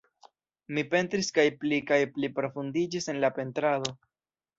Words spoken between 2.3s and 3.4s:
profundiĝis en la